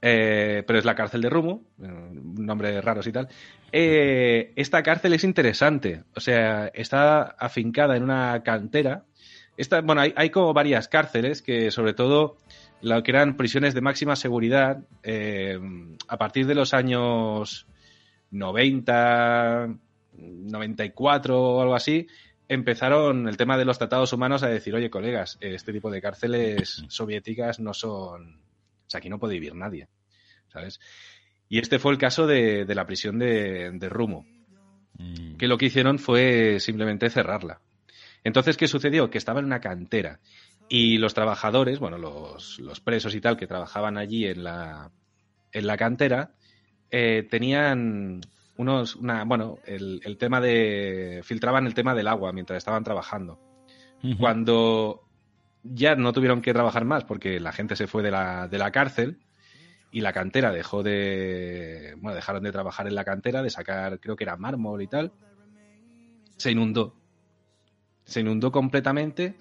[0.00, 3.26] eh, pero es la cárcel de Rumu, eh, un nombre raros y tal.
[3.72, 9.04] Eh, esta cárcel es interesante, o sea, está afincada en una cantera.
[9.56, 12.36] Esta, bueno, hay, hay como varias cárceles que sobre todo
[12.80, 15.58] lo que eran prisiones de máxima seguridad eh,
[16.08, 17.66] a partir de los años
[18.30, 19.74] 90,
[20.14, 22.06] 94 o algo así,
[22.48, 26.84] empezaron el tema de los tratados humanos a decir, oye, colegas, este tipo de cárceles
[26.88, 28.40] soviéticas no son...
[28.86, 29.88] O sea, aquí no puede vivir nadie,
[30.48, 30.80] ¿sabes?
[31.48, 34.26] Y este fue el caso de, de la prisión de, de Rumo,
[34.98, 35.36] Mm.
[35.36, 37.60] que lo que hicieron fue simplemente cerrarla.
[38.24, 39.10] Entonces, ¿qué sucedió?
[39.10, 40.20] Que estaba en una cantera
[40.68, 44.90] y los trabajadores, bueno, los, los presos y tal que trabajaban allí en la,
[45.52, 46.34] en la cantera,
[46.90, 48.20] eh, tenían
[48.56, 53.38] unos, una, bueno, el, el tema de, filtraban el tema del agua mientras estaban trabajando.
[54.18, 55.02] Cuando
[55.62, 58.72] ya no tuvieron que trabajar más porque la gente se fue de la, de la
[58.72, 59.20] cárcel
[59.92, 64.16] y la cantera dejó de, bueno, dejaron de trabajar en la cantera, de sacar, creo
[64.16, 65.12] que era mármol y tal,
[66.36, 66.96] se inundó.
[68.12, 69.36] Se inundó completamente,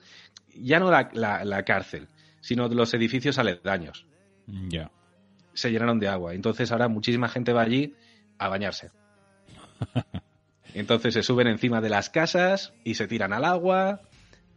[0.56, 2.08] ya no la, la- la cárcel,
[2.40, 4.06] sino los edificios aledaños.
[4.70, 4.92] Ya.
[5.54, 6.34] Se llenaron de agua.
[6.34, 7.94] Entonces ahora muchísima gente va allí
[8.38, 8.92] a bañarse.
[10.74, 14.02] Entonces se suben encima de las casas y se tiran al agua,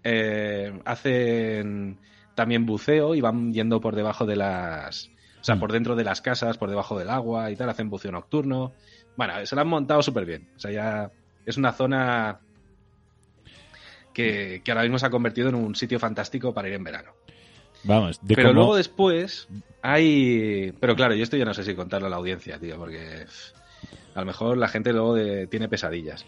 [0.04, 1.98] eh, hacen
[2.34, 5.10] también buceo y van yendo por debajo de las...
[5.40, 8.10] O sea, por dentro de las casas, por debajo del agua y tal, hacen buceo
[8.12, 8.72] nocturno.
[9.16, 10.48] Bueno, se lo han montado súper bien.
[10.56, 11.10] O sea, ya
[11.44, 12.40] es una zona
[14.14, 17.12] que, que ahora mismo se ha convertido en un sitio fantástico para ir en verano.
[17.82, 19.46] Vamos, de Pero luego después
[19.82, 20.72] hay...
[20.80, 23.26] Pero claro, yo esto ya no sé si contarlo a la audiencia, tío, porque
[24.14, 26.24] a lo mejor la gente luego de- tiene pesadillas.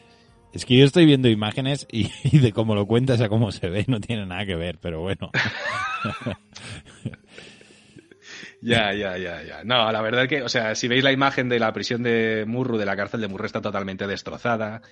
[0.52, 3.70] Es que yo estoy viendo imágenes y, y de cómo lo cuentas a cómo se
[3.70, 5.30] ve no tiene nada que ver, pero bueno.
[8.60, 9.64] Ya, ya, ya, ya.
[9.64, 12.78] No, la verdad que, o sea, si veis la imagen de la prisión de Murru,
[12.78, 14.82] de la cárcel de Murru, está totalmente destrozada,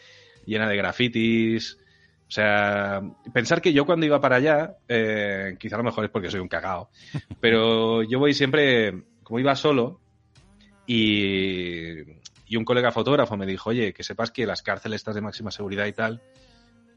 [0.46, 1.78] llena de grafitis.
[2.26, 3.00] O sea,
[3.32, 6.40] pensar que yo cuando iba para allá, eh, quizá a lo mejor es porque soy
[6.40, 6.90] un cagao,
[7.40, 10.00] pero yo voy siempre, como iba solo,
[10.86, 12.00] y,
[12.46, 15.50] y un colega fotógrafo me dijo, oye, que sepas que las cárceles estas de máxima
[15.50, 16.20] seguridad y tal,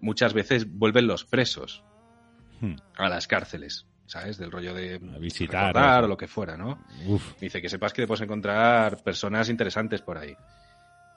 [0.02, 1.84] muchas veces vuelven los presos
[2.60, 2.74] Hmm.
[2.98, 4.40] a las cárceles, ¿sabes?
[4.40, 6.80] Del rollo de A visitar, recordar o- lo que fuera, ¿no?
[7.06, 7.40] Uf.
[7.40, 10.36] Dice que sepas que te puedes encontrar personas interesantes por ahí.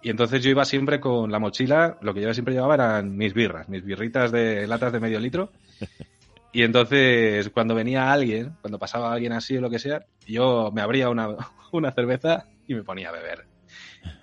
[0.03, 3.35] Y entonces yo iba siempre con la mochila, lo que yo siempre llevaba eran mis
[3.35, 5.53] birras, mis birritas de latas de medio litro.
[6.53, 10.81] Y entonces cuando venía alguien, cuando pasaba alguien así o lo que sea, yo me
[10.81, 11.29] abría una,
[11.71, 13.47] una cerveza y me ponía a beber.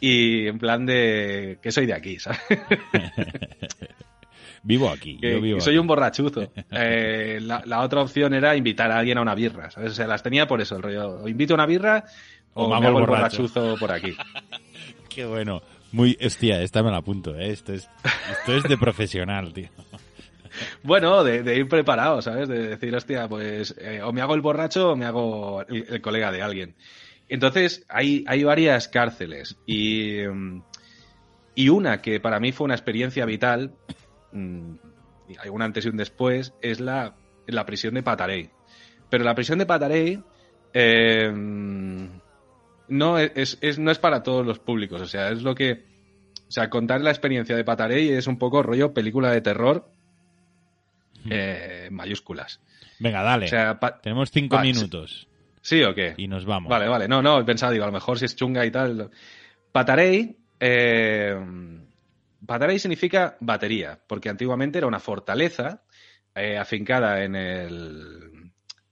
[0.01, 2.39] Y en plan de que soy de aquí, ¿sabes?
[4.63, 5.17] Vivo aquí.
[5.19, 5.79] que, yo vivo soy aquí.
[5.79, 6.51] un borrachuzo.
[6.71, 9.93] Eh, la, la otra opción era invitar a alguien a una birra, ¿sabes?
[9.93, 11.21] O sea, las tenía por eso, el rollo.
[11.21, 12.03] O invito a una birra
[12.53, 14.15] o, me hago el borrachuzo por aquí.
[15.09, 15.61] Qué bueno.
[15.91, 17.51] Muy, hostia, esta me la apunto, ¿eh?
[17.51, 17.89] Esto es,
[18.31, 19.69] esto es de profesional, tío.
[20.83, 22.47] Bueno, de, ir preparado, ¿sabes?
[22.47, 26.31] De decir, hostia, pues eh, o me hago el borracho o me hago el, colega
[26.31, 26.75] de alguien.
[27.29, 30.63] Entonces, hay, hay varias cárceles y, mm,
[31.55, 33.75] y una que para mí fue una experiencia vital,
[34.31, 34.75] mm,
[35.39, 37.15] hay un antes y un después, es la,
[37.45, 38.49] la prisión de Patarey.
[39.09, 40.23] Pero la prisión de Patarey
[40.73, 41.31] eh,
[42.89, 45.85] no, es, es- no es para todos los públicos, o sea, es lo que...
[46.47, 49.91] O sea, contar la experiencia de Patarey es un poco rollo película de terror
[51.29, 52.61] eh, mayúsculas.
[52.99, 53.45] Venga, dale.
[53.45, 55.27] O sea, pa- Tenemos cinco va, minutos
[55.61, 56.13] ¿sí o qué?
[56.17, 56.69] y nos vamos.
[56.69, 57.07] Vale, vale.
[57.07, 59.09] No, no, he pensado, digo, a lo mejor si es chunga y tal.
[59.71, 60.37] Patarey.
[60.59, 61.35] eh,
[62.45, 65.83] Patarey significa batería, porque antiguamente era una fortaleza
[66.33, 68.51] eh, afincada en el.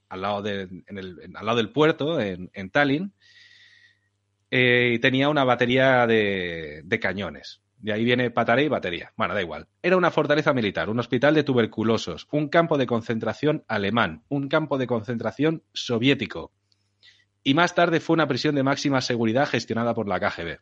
[0.10, 3.14] al lado, de, en el- al lado del puerto, en, en Tallinn,
[4.52, 7.62] eh, y tenía una batería de, de cañones.
[7.78, 9.14] De ahí viene Patarey, batería.
[9.16, 9.68] Bueno, da igual.
[9.84, 14.78] Era una fortaleza militar, un hospital de tuberculosos, un campo de concentración alemán, un campo
[14.78, 16.52] de concentración soviético.
[17.44, 20.58] Y más tarde fue una prisión de máxima seguridad gestionada por la KGB.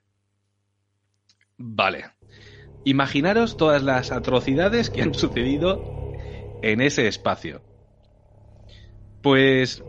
[1.57, 2.11] Vale.
[2.83, 6.11] Imaginaros todas las atrocidades que han sucedido
[6.61, 7.61] en ese espacio.
[9.21, 9.81] Pues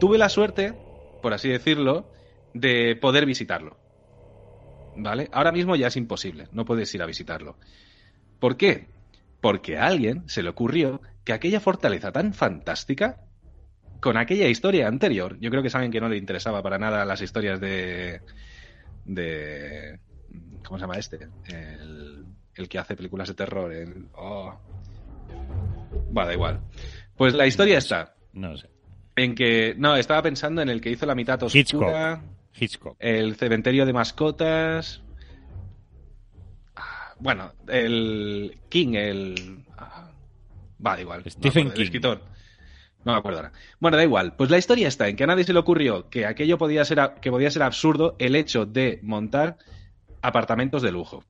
[0.00, 0.74] tuve la suerte,
[1.22, 2.10] por así decirlo,
[2.54, 3.76] de poder visitarlo.
[4.96, 5.28] ¿Vale?
[5.32, 7.56] Ahora mismo ya es imposible, no puedes ir a visitarlo.
[8.38, 8.88] ¿Por qué?
[9.40, 13.20] Porque a alguien se le ocurrió que aquella fortaleza tan fantástica,
[14.00, 17.20] con aquella historia anterior, yo creo que saben que no le interesaba para nada las
[17.22, 18.20] historias de.
[19.04, 20.00] de.
[20.64, 21.28] ¿Cómo se llama este?
[21.46, 23.72] El, el que hace películas de terror.
[23.72, 24.58] El, oh.
[26.10, 26.60] Bueno, da igual.
[27.16, 28.68] Pues la historia está No sé.
[29.16, 29.74] en que.
[29.76, 31.60] No, estaba pensando en el que hizo la mitad oscura.
[31.60, 32.39] Hitchcock.
[32.58, 32.96] Hitchcock.
[32.98, 35.02] El cementerio de mascotas.
[37.18, 39.64] Bueno, el King, el.
[39.76, 40.10] ah,
[40.84, 41.22] Va, da igual.
[41.24, 41.82] no Stephen el King.
[41.82, 42.22] escritor.
[43.04, 43.52] No me acuerdo ahora.
[43.78, 44.34] Bueno, da igual.
[44.36, 47.00] Pues la historia está en que a nadie se le ocurrió que aquello podía ser,
[47.00, 49.58] a- que podía ser absurdo el hecho de montar
[50.22, 51.22] apartamentos de lujo.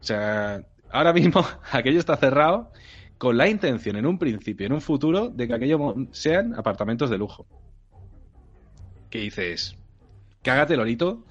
[0.00, 2.72] O sea, ahora mismo aquello está cerrado
[3.18, 7.18] con la intención en un principio, en un futuro, de que aquello sean apartamentos de
[7.18, 7.46] lujo.
[9.10, 9.76] ¿Qué dices?
[10.42, 11.24] Cágate, Lorito,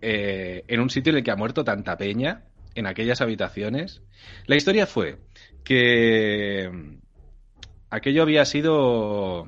[0.00, 4.02] eh, en un sitio en el que ha muerto tanta peña, en aquellas habitaciones.
[4.46, 5.18] La historia fue
[5.64, 6.70] que
[7.90, 9.42] aquello había sido...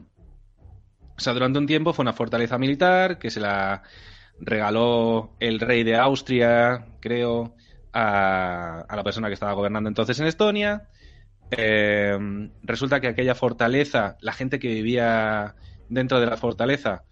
[1.14, 3.82] O sea, durante un tiempo fue una fortaleza militar que se la
[4.40, 7.54] regaló el rey de Austria, creo,
[7.92, 10.88] a, a la persona que estaba gobernando entonces en Estonia.
[11.50, 12.18] Eh,
[12.62, 15.54] resulta que aquella fortaleza, la gente que vivía
[15.88, 17.04] dentro de la fortaleza,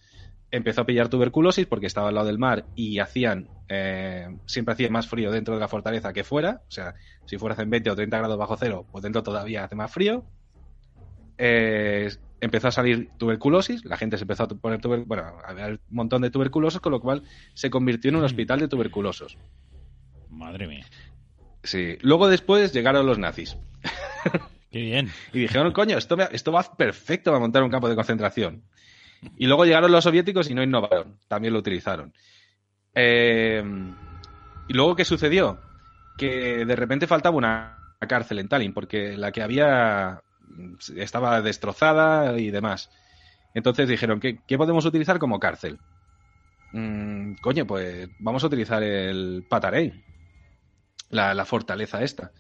[0.51, 4.91] empezó a pillar tuberculosis porque estaba al lado del mar y hacían eh, siempre hacía
[4.91, 6.63] más frío dentro de la fortaleza que fuera.
[6.69, 6.95] O sea,
[7.27, 10.25] si fuera en 20 o 30 grados bajo cero, pues dentro todavía hace más frío.
[11.39, 12.11] Eh,
[12.41, 16.23] empezó a salir tuberculosis, la gente se empezó a poner tuberculosis, bueno, había un montón
[16.23, 17.23] de tuberculosos, con lo cual
[17.55, 19.39] se convirtió en un hospital de tuberculosos.
[20.29, 20.87] Madre mía.
[21.63, 21.97] Sí.
[22.01, 23.57] Luego después llegaron los nazis.
[24.71, 25.11] Qué bien.
[25.33, 28.63] Y dijeron, coño, esto, me- esto va perfecto para montar un campo de concentración.
[29.37, 32.13] Y luego llegaron los soviéticos y no innovaron, también lo utilizaron.
[32.95, 33.63] Eh,
[34.69, 35.61] y luego, ¿qué sucedió?
[36.17, 37.77] Que de repente faltaba una
[38.09, 40.23] cárcel en Tallinn, porque la que había
[40.97, 42.91] estaba destrozada y demás.
[43.55, 45.79] Entonces dijeron, ¿qué, qué podemos utilizar como cárcel?
[46.73, 50.05] Mm, coño, pues vamos a utilizar el Patarey,
[51.11, 52.33] la, la fortaleza esta.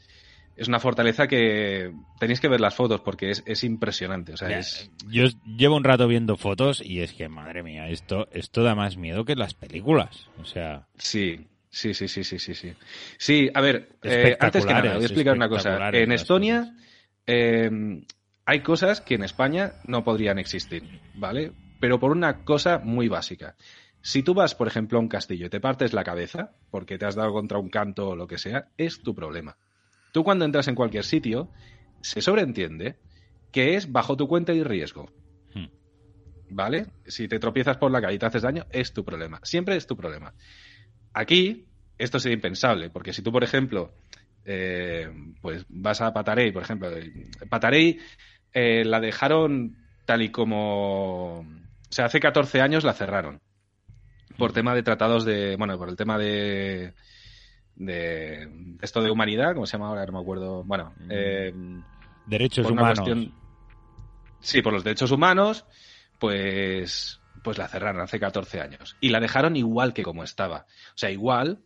[0.56, 4.34] Es una fortaleza que tenéis que ver las fotos porque es, es impresionante.
[4.34, 8.28] O sea, es, Yo llevo un rato viendo fotos y es que, madre mía, esto,
[8.32, 10.28] esto da más miedo que las películas.
[10.38, 12.72] O sea, Sí, sí, sí, sí, sí, sí, sí.
[13.16, 15.90] Sí, a ver, eh, antes que nada, voy a explicar una cosa.
[15.92, 16.74] En Estonia
[17.26, 17.70] eh,
[18.44, 20.82] hay cosas que en España no podrían existir,
[21.14, 21.52] ¿vale?
[21.78, 23.54] Pero por una cosa muy básica.
[24.02, 27.06] Si tú vas, por ejemplo, a un castillo y te partes la cabeza porque te
[27.06, 29.56] has dado contra un canto o lo que sea, es tu problema.
[30.12, 31.50] Tú cuando entras en cualquier sitio,
[32.00, 32.96] se sobreentiende
[33.52, 35.10] que es bajo tu cuenta y riesgo.
[35.54, 35.66] Hmm.
[36.50, 36.86] ¿Vale?
[37.06, 39.40] Si te tropiezas por la calle y te haces daño, es tu problema.
[39.42, 40.34] Siempre es tu problema.
[41.12, 41.66] Aquí,
[41.98, 43.92] esto sería impensable, porque si tú, por ejemplo,
[44.44, 47.12] eh, pues vas a Patarey, por ejemplo, eh,
[47.48, 47.98] Patarey
[48.52, 51.40] eh, la dejaron tal y como.
[51.40, 53.40] O sea, hace 14 años la cerraron.
[54.38, 55.56] Por tema de tratados de.
[55.56, 56.94] Bueno, por el tema de.
[57.84, 60.06] De esto de humanidad, ¿cómo se llama ahora?
[60.06, 60.62] No me acuerdo.
[60.64, 61.08] Bueno, Mm.
[61.10, 61.54] eh,
[62.26, 63.00] Derechos humanos.
[63.00, 63.34] cuestión-
[64.40, 65.64] Sí, por los derechos humanos,
[66.18, 68.96] pues, pues la cerraron hace 14 años.
[69.00, 70.66] Y la dejaron igual que como estaba.
[70.94, 71.60] O sea, igual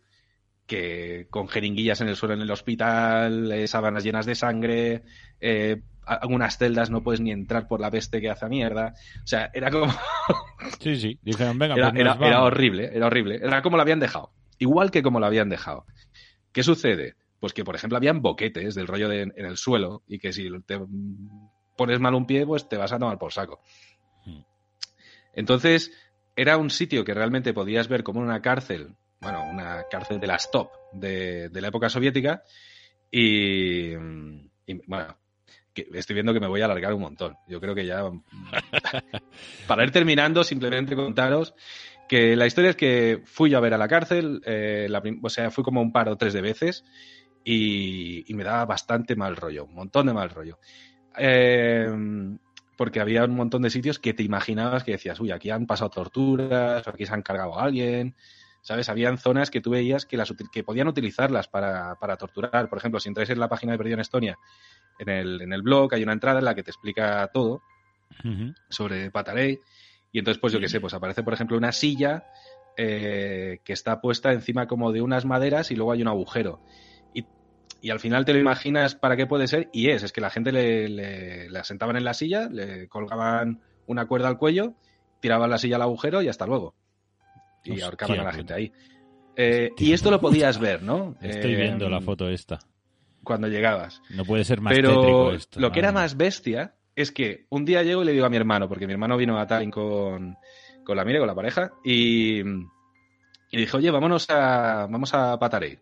[0.65, 5.03] que con jeringuillas en el suelo en el hospital, eh, sábanas llenas de sangre,
[5.39, 8.93] eh, algunas celdas no puedes ni entrar por la peste que hace mierda.
[9.23, 9.85] O sea, era como...
[10.79, 11.19] Sí, sí.
[11.21, 13.35] Dijeron, venga, Era, pues era- era horrible, era horrible.
[13.35, 14.31] Era como lo habían dejado.
[14.57, 15.85] Igual que como lo habían dejado.
[16.55, 17.15] ¿Qué sucede?
[17.41, 20.49] Pues que, por ejemplo, habían boquetes del rollo de, en el suelo y que si
[20.65, 20.79] te
[21.75, 23.59] pones mal un pie, pues te vas a tomar por saco.
[24.25, 24.39] Hmm.
[25.33, 25.91] Entonces,
[26.33, 30.49] era un sitio que realmente podías ver como una cárcel, bueno, una cárcel de las
[30.49, 32.41] top de, de la época soviética
[33.11, 33.93] y,
[34.65, 35.17] y, bueno,
[35.73, 37.35] que estoy viendo que me voy a alargar un montón.
[37.49, 38.01] Yo creo que ya...
[39.67, 41.53] Para ir terminando, simplemente contaros
[42.07, 45.29] que la historia es que fui yo a ver a la cárcel, eh, la o
[45.29, 46.83] sea, fui como un par o tres de veces
[47.43, 50.59] y, y me daba bastante mal rollo, un montón de mal rollo.
[51.17, 51.87] Eh,
[52.77, 55.89] porque había un montón de sitios que te imaginabas que decías, uy, aquí han pasado
[55.89, 58.15] torturas, o aquí se han cargado a alguien,
[58.61, 58.89] ¿sabes?
[58.89, 62.69] Habían zonas que tú veías que, las, que podían utilizarlas para, para torturar.
[62.69, 64.37] Por ejemplo, si entráis en la página de Perdido en Estonia,
[64.99, 67.61] en el, en el blog hay una entrada en la que te explica todo
[68.69, 69.59] sobre Patarey.
[70.15, 72.23] Y entonces, pues yo qué sé, pues aparece, por ejemplo, una silla
[72.77, 76.61] eh, que está puesta encima como de unas maderas y luego hay un agujero.
[77.13, 77.25] Y,
[77.81, 80.29] y al final te lo imaginas para qué puede ser y es, es que la
[80.29, 84.75] gente le, le, la sentaban en la silla, le colgaban una cuerda al cuello,
[85.19, 86.75] tiraban la silla al agujero y hasta luego.
[87.65, 88.71] Y Hostia, ahorcaban a la gente ahí.
[89.35, 91.17] Eh, y esto lo podías ver, ¿no?
[91.19, 92.59] Estoy Eh, viendo la foto esta.
[93.21, 94.01] Cuando llegabas.
[94.11, 95.59] No puede ser más tétrico Pero esto.
[95.59, 98.37] lo que era más bestia es que un día llego y le digo a mi
[98.37, 100.37] hermano, porque mi hermano vino a Tallinn con,
[100.83, 105.79] con la Mire, con la pareja, y, y dije, oye, vámonos a, vamos a Patarei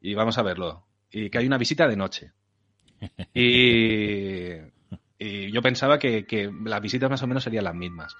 [0.00, 0.86] y vamos a verlo.
[1.10, 2.32] Y que hay una visita de noche.
[3.34, 4.52] Y,
[5.18, 8.16] y yo pensaba que, que las visitas más o menos serían las mismas.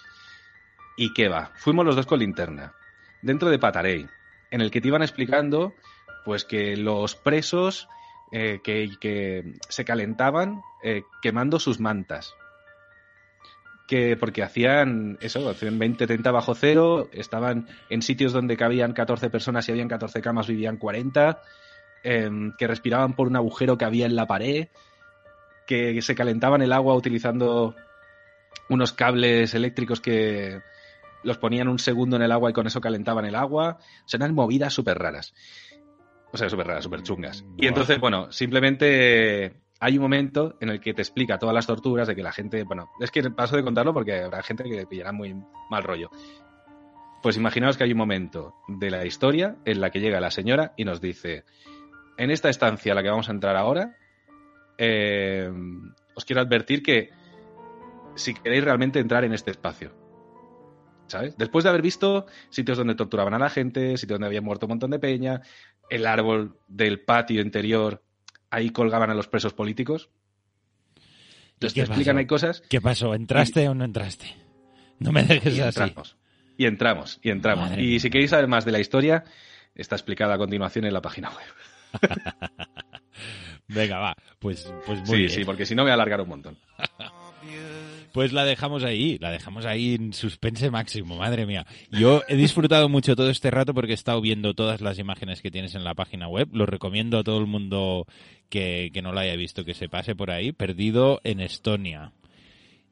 [0.96, 1.52] ¿Y qué va?
[1.57, 2.74] Fuimos los dos con linterna,
[3.22, 4.07] dentro de Patarei,
[4.50, 5.74] en el que te iban explicando
[6.24, 7.88] pues que los presos
[8.32, 12.34] eh, que, se calentaban eh, quemando sus mantas.
[13.86, 19.30] Que porque hacían eso, hacían 20, 30 bajo cero, estaban en sitios donde cabían 14
[19.30, 21.40] personas y habían 14 camas, vivían 40,
[22.02, 24.68] em, que respiraban por un agujero que había en la pared,
[25.66, 27.74] que se calentaban el agua utilizando
[28.68, 30.60] unos cables eléctricos que
[31.22, 33.78] los ponían un segundo en el agua y con eso calentaban el agua.
[34.04, 35.34] O sea, eran movidas súper raras.
[36.32, 37.44] O sea, súper raras, súper chungas.
[37.56, 42.08] Y entonces, bueno, simplemente hay un momento en el que te explica todas las torturas
[42.08, 44.86] de que la gente, bueno, es que paso de contarlo porque habrá gente que le
[44.86, 45.34] pillará muy
[45.70, 46.10] mal rollo.
[47.22, 50.72] Pues imaginaos que hay un momento de la historia en la que llega la señora
[50.76, 51.44] y nos dice,
[52.16, 53.96] en esta estancia a la que vamos a entrar ahora,
[54.76, 55.50] eh,
[56.14, 57.10] os quiero advertir que
[58.14, 59.92] si queréis realmente entrar en este espacio,
[61.06, 61.36] ¿sabes?
[61.36, 64.70] Después de haber visto sitios donde torturaban a la gente, sitios donde había muerto un
[64.70, 65.40] montón de peña,
[65.90, 68.03] el árbol del patio interior,
[68.51, 70.11] ahí colgaban a los presos políticos.
[71.55, 72.18] Entonces te explican pasó?
[72.20, 73.14] hay cosas ¿Qué pasó?
[73.14, 74.35] ¿Entraste o no entraste?
[75.01, 75.81] No me dejes y así.
[75.81, 76.16] entramos.
[76.57, 77.70] Y entramos, y entramos.
[77.70, 78.01] Madre y mía.
[78.01, 79.24] si queréis saber más de la historia,
[79.74, 82.03] está explicada a continuación en la página web.
[83.68, 84.14] Venga, va.
[84.38, 85.31] Pues, pues muy Sí, bien.
[85.31, 86.59] sí, porque si no me voy a alargar un montón.
[88.18, 91.64] Pues la dejamos ahí, la dejamos ahí en suspense máximo, madre mía.
[91.92, 95.52] Yo he disfrutado mucho todo este rato porque he estado viendo todas las imágenes que
[95.52, 96.48] tienes en la página web.
[96.50, 98.09] Lo recomiendo a todo el mundo
[98.48, 100.50] que, que no lo haya visto, que se pase por ahí.
[100.50, 102.11] Perdido en Estonia.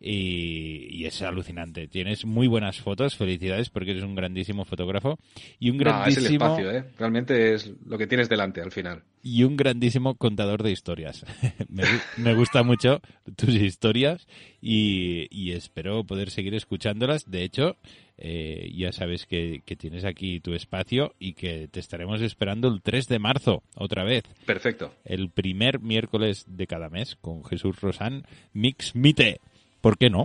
[0.01, 1.89] Y, y es alucinante.
[1.89, 5.19] Tienes muy buenas fotos, felicidades porque eres un grandísimo fotógrafo
[5.59, 6.85] y un No, es el grandísimo espacio, ¿eh?
[6.99, 9.03] Realmente es lo que tienes delante al final.
[9.23, 11.25] y un grandísimo contador de historias.
[11.69, 11.85] me,
[12.19, 13.01] me gusta mucho
[13.37, 14.27] tus historias
[14.61, 17.31] y, y espero poder seguir escuchándolas.
[17.31, 17.77] De hecho,
[18.19, 22.83] eh, ya sabes que, que tienes aquí tu espacio y que te estaremos esperando el
[22.83, 24.93] 3 de marzo, otra vez, Perfecto.
[25.05, 29.41] el primer miércoles de cada mes con Jesús Rosán Mix Mite.
[29.87, 30.25] ¿Por qué no?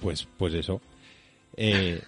[0.00, 0.80] Pues, pues eso.
[1.58, 2.00] Eh,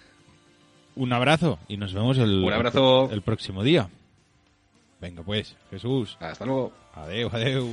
[0.95, 3.11] un abrazo y nos vemos el, Un abrazo.
[3.11, 3.87] el próximo día.
[4.99, 6.17] Venga pues, Jesús.
[6.19, 6.73] Hasta luego.
[6.95, 7.69] Adeu, adeu.